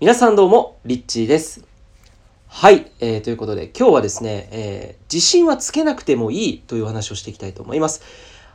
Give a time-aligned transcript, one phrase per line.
[0.00, 1.64] 皆さんどうも、リッチーです。
[2.46, 8.02] はい、えーということで今日はですね、えー自信はつけなくてもいいという話をしていきたいと思います。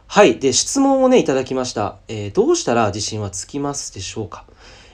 [0.08, 1.98] はい、で、質問をね、いただきました。
[2.08, 4.46] えーどうしたら自信はつきますでしょうか？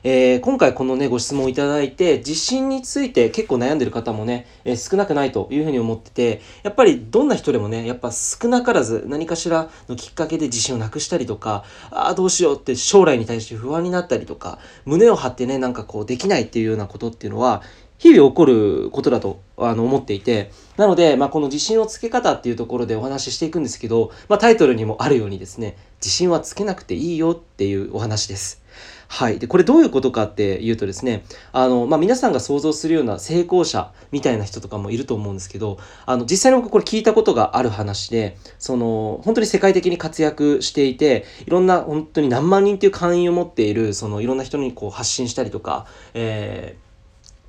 [0.04, 17.62] えー今回このね、ご質問をいただいて、地震について結構悩んでる方もね、えー少なくないというふうに思ってて、やっぱりどんな人でもね、やっぱ少なからず何かしらのきっかけで自信をなくしたりとか、ああ、どうしようって将来に対して不安になったりとか、胸を張ってね、なんかこうできないっていうようなことっていうのは、
[18.00, 28.64] 日々起こることだとあの思っていて、なので、まあ、この自信をつけ方っていうところでお話ししていくんですけど、まあ、タイトルにもあるようにですね、自信はつけなくていいよっていうお話です。
[29.10, 29.40] はい。
[29.40, 46.89] で、これどういうことかっていうとですね、あの、まあ、皆さんが想像するような成功者みたいな人とかもいると思うんですけど、あの、実際に僕これ聞いたことがある話で、その、本当に世界的に活躍していて、いろんな本当に何万人っていう会員を持っている、その、いろんな人にこう発信したりとか、えー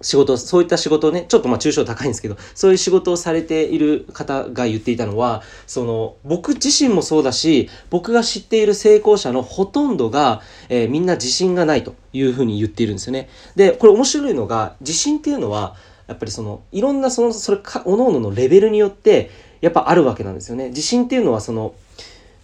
[0.03, 13.29] 仕事、そういった仕事をね、ちょっとまあ抽象高いんですけど、そういう仕事をされている方が言っていたのは、その、僕自身もそうだし、僕が知っている成功者のほとんどが、えーみんな自信がないというふうに言っているんですよね。
[13.57, 15.77] で、これ面白いのが、自信っていうのは、
[16.09, 20.69] やっぱりその、いろんなその、それか、各々のレベルによって、やっぱあるわけなんですよね。
[20.69, 21.75] 自信っていうのは、その、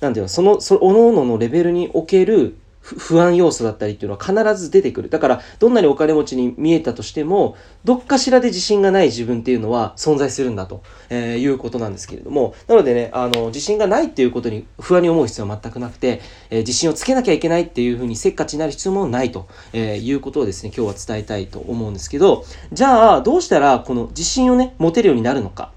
[0.00, 2.56] なんていうの、その、そ、各々のレベルにおける
[2.94, 5.10] 不安要素だったりっていうのは必ず出てくる。
[5.10, 16.20] だから、どんなにお金持ちに見えたとしても、どっかしらで自信がない自分っていうのは存在するんだと、えーいうことなんですけれども、なのでね、あの、自信がないっていうことに不安に思う必要は全くなくて、
[16.50, 25.75] えー自信をつけなきゃいけないっていうふうにせっかちになる必要もないと、えーいうことをですね、今日は伝えたいと思うんですけど、じゃあ、どうしたらこの自信をね、持てるようになるのか。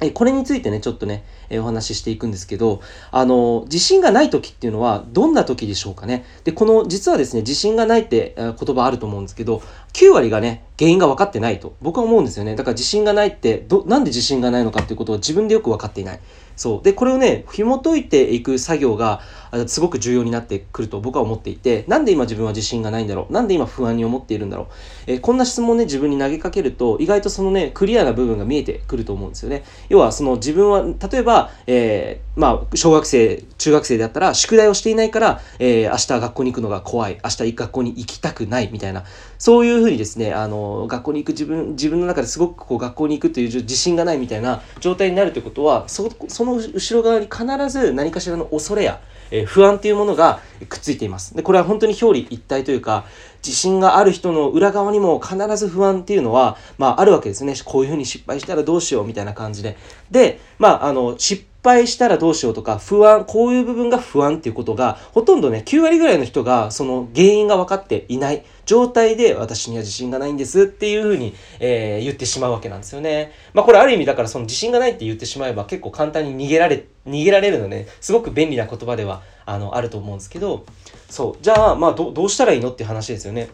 [0.00, 6.24] えこれについてね、ちょっとね、えお話ししていくんですけど、あの、自信がない時っていうのは、どんな時でしょうかね。
[6.44, 9.60] で、この、実はですね、自信がないって言葉あると思うんですけど、
[9.92, 12.54] 9割がね、原因が分かってないと、僕は思うんですよね。
[12.54, 16.20] だから自信がないって、ど、なんで自信がないのかっていうことを自分でよく分かっていない。
[16.54, 16.82] そう。
[16.84, 19.20] で、これをね、紐解いていく作業が、
[19.66, 23.32] すごく重要になってくると僕は思っていて、なんで今自分は自信がないんだろう？
[23.32, 24.66] なんで今不安に思っているんだろう？
[25.06, 29.64] えこんな質問ね、自分に投げかけると、意外とそのね、クリアな部分が見えてくると思うんですよね。
[29.88, 39.04] 要は、その自分は、例えば、えーまあ、小学生、中学生であったら、宿題をしていないから、えー明日学校に行くのが怖い、明日学校に行きたくない、みたいな、
[39.38, 49.00] そういうふうにですね、あの、学校に行く自分、自分の中ですごくこう、学校に行くという自信がないみたいな状態になるということは、そ、その後ろ側に必ず何かしらの恐れや、
[49.30, 51.36] えー不安というものがくっついています。
[51.36, 53.04] で、これは本当に表裏一体というか、
[53.44, 57.54] 自信がある人の裏側にも必ず不安っていうのは、まあ、あるわけですね。
[57.64, 59.76] こういうふうに失敗したらどうしようみたいな感じで。
[60.10, 73.32] で、まあ、あの、失敗したらどうしようとか、不安、こういう部分が不安っていうことが、ほとんどね、9割ぐらいの人が、その原因が分かっていない状態で、私には自信がないんですっていうふうに、えー言ってしまうわけなんですよね。
[73.52, 80.64] まあ、これある意味だから、その自信がないって言ってしまえば、結構簡単に逃げられ、逃げられるのね、すごく便利な言葉では、あの、あると思うんですけど、
[81.08, 81.42] そう。
[81.42, 83.48] じゃあ、まあ、どどうしたらいいのっていう話ですよね。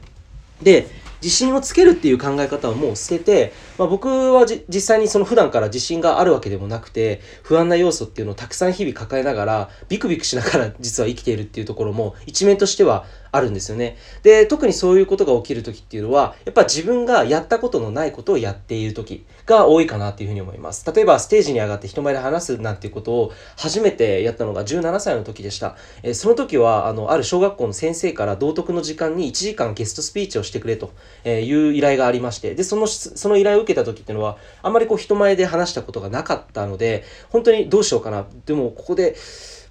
[0.61, 0.87] で、
[1.25, 13.97] 自信をつけるっていう考え方をもう捨てて、まあ、僕は実際にその普段から自信があるわけでもなくて、不安な要素っていうのをたくさん日々抱えながら、ビクビクしながら 実は生きているっていうところも一面としてはあるんですよね。
[14.23, 20.85] で、特にそういうことが起きる時っていうのは、やっぱ自分がやったことのないことをやっている時が多いかなっていうふうに思います。
[20.93, 25.77] 例えばステージに上がって人前で話すなんていうことを初めてやったのが17歳の時でした。
[26.03, 30.93] えーその時は、あの、ある小学校の先生から道徳の時間に1時間ゲストスピーチをしてくれと
[31.23, 38.27] えーいう依頼がありまして、で、その、その依頼を受けた時っていうのは、あんまりこう人前で話したことがなかったので、本当にどうしようかな。
[38.47, 39.17] でも、ここで、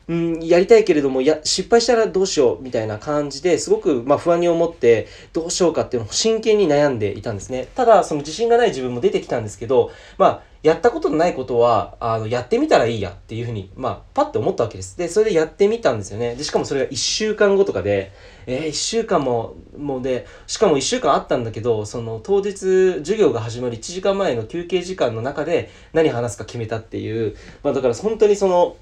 [0.09, 7.68] うん、やりたいけれども、や、失敗したらどうしようみたいな感じですごく、まあ、不安に思って、どうしようかっていうのを真剣に悩んでいたんですね。
[7.75, 14.97] ただ、その自信がない自分も出てきたんですけど、まあ、やったことのないことは、あの、やってみたらいいやっていうふうに、まあ、パッと思ったわけです。
[14.97, 16.35] で、それでやってみたんですよね。
[16.35, 18.13] で、しかもそれが1週間後とかで、
[18.46, 28.77] えー、1週間も、もうで、しかも1週間あったんだけど、その当日授業が始まる1時間前の休憩時間の中で何話すか決めたっていう、まあだから本当にその、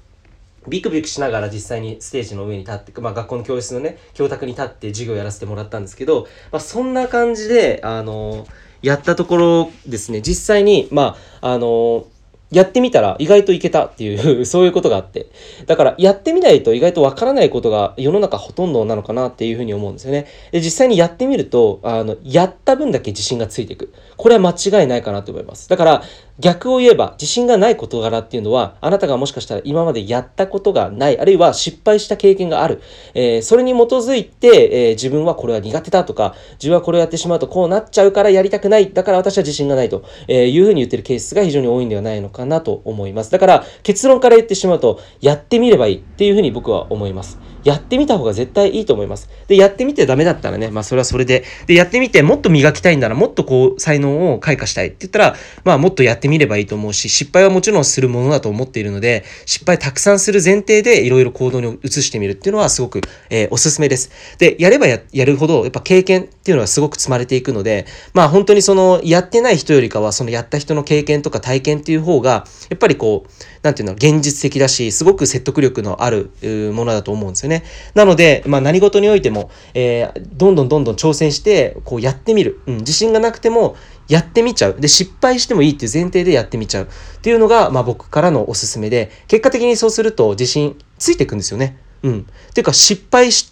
[0.68, 8.46] ビクビクしながら実際にステージの上に立って、まあ学校の教室のね、教卓に立って授業やらせてもらったんですけど、まあそんな感じで、あの、
[8.82, 12.06] やったところですね、実際に、まあ、あの、
[12.52, 15.26] やってみたら意外といけたっていう そういうことがあって。
[15.66, 20.26] だからやってみないと意外とわからないことが世の中ほとんどなのかなっていうふうに思うんですよね。
[20.52, 23.92] で、実際にやってみると、あの、やった分だけ自信がついていく。
[24.16, 25.68] これは間違いないかなと思います。
[25.68, 26.02] だから、
[26.38, 32.80] 逆を言えば、自信がない事柄っていうのは、あなたがもしかしたら今までやったことがない、あるいは失敗した経験がある。
[33.14, 38.92] えー、それに基づいて、えー、自分はこれは苦手だとか、自分はこれをやってしまうとこうなっちゃうからやりたくない。
[38.92, 43.30] だから私は自信がないと、えいうふうに言ってるケースが非常に多いんではないのかかなと思います。
[43.30, 47.38] だから、結論から言ってしまうと、やってみればいいっていうふうに僕は思います。
[47.64, 49.28] やってみた方が絶対いいと思います。
[49.48, 63.00] で、やってみてダメだったらね、まあそれはそれで、で、やってみてもっと磨きたいんなら、もっとこう、才能を開花したいって言ったら、まあもっとやってみればいいと思うし、失敗はもちろんするものだと思っているので、失敗たくさんする前提でいろいろ行動に移してみるっていうのはすごく、
[63.30, 64.10] えー、おすすめです。
[64.38, 73.30] で、やればやるほど、やっぱ経験っていうのはすごく積まれていくので、まあ本当にその、やってない人よりかは、そのやった人の経験とか体験っていう方が、やっぱりこう、
[73.62, 76.30] なんていうの、現実的だし、すごく説得力のある
[76.72, 77.51] ものだと思うんですよね。
[77.52, 77.64] ね
[77.94, 82.60] なので、まあ何事においても、えー、どんどんどんどん挑戦して、こうやってみる。
[82.66, 83.76] うん、自信がなくても、
[84.08, 84.76] やってみちゃう。
[84.78, 86.84] で、失敗してもいいっていう前提でやってみちゃう。
[86.84, 91.78] っていうのが、まあ僕からのおすすめで、結果的にそうすると自信ついていくんですよね。
[92.02, 92.26] うん。
[92.54, 93.48] ていうか、失敗し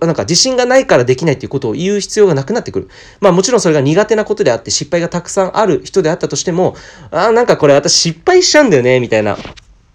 [0.00, 2.88] なんか自信がないからできないっていうことを言う必要がなくなってくる。
[3.20, 6.74] まあもちろんそれが苦手なことであって失敗がたくさんある人であったとしても、
[7.10, 9.38] ああ、なんかこれ私失敗しちゃうんだよね、みたいな。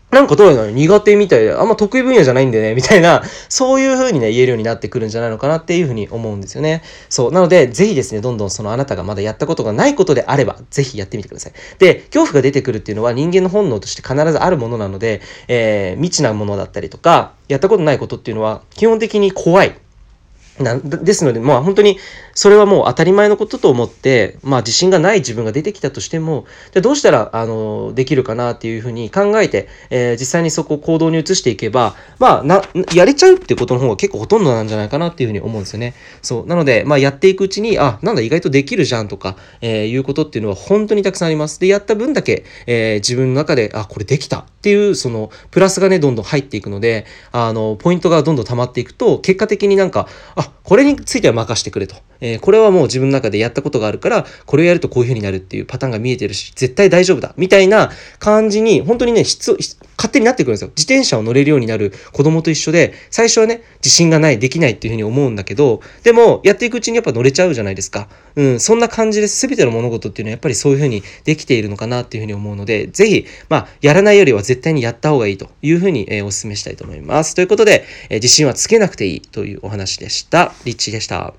[0.09, 6.81] なんかどうやら苦手みたいで、あんま得意分野じゃないんでね、みたいな、そういう風にね、言えるようになってくるんじゃないのかなっていう風に思うんですよね。
[7.09, 7.31] そう。
[7.33, 11.53] なので、ぜひですね、どんどんそのあなたがまだやったことがないことであれば、ぜひやってみてください。
[11.79, 19.77] で、恐怖が出てくるっていうのは人間の本能として必ずあるものなので、えー、未知なものだったりとか、やったことないことっていうのは、基本的に怖い。
[20.59, 21.99] なですので、まあ本当に
[22.37, 32.61] それはもう当たり前のことと思って、まあ自信がない自分が出てきたとしても、じゃどうしたら、あの、できるかなっていうふうに考えて、えー、実際にそこを行動に移していけば、まあな、
[32.93, 35.95] やれちゃうってことの方が結構ほとんどなんじゃないかなっていうふうに思うんですよね。
[36.21, 36.45] そう。
[36.45, 41.59] なので、まあやっていくうちに、あ、なんだ意外とできるじゃんとか、えー、いうことっていうのは本当にたくさんあります。
[41.59, 51.95] で、やった分だけ、えー、自分の中で、あ、これできたっていう、その、プラスがね、どんどん入っていくので、あの、ポイントがどんどん溜まっていくと、結果的になんか、あ、これについては任してくれと。
[52.21, 57.33] えー、これはもう自分の中でやったことがあるから、これをやるとこういう風になるっていうパターンが見えてるし、絶対大丈夫だ。
[57.37, 59.57] みたいな感じに、本当にね、質、
[59.97, 60.69] 勝手になってくるんですよ。
[60.75, 68.07] 自転車を乗れるようになる子供と一緒で、最初はね、自信がない、できないっていう風に思うんだけど、でも、やっていくうちにやっぱ乗れちゃうじゃないですか。
[68.35, 69.47] うん、そんな感じです。
[69.47, 77.33] 全ての物事っていうのはやっぱりそういう風にできているのかなっていう風に思うので、ぜひ、まあ、やらないよりは絶対にやった方がいいという風に、えー、お勧めしたいと思います。
[77.33, 80.53] ということで、えー、自信はつけなくていいというお話でした。
[80.65, 81.37] リッチでした。